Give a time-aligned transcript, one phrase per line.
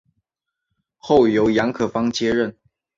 [0.97, 2.57] 后由杨可芳接任。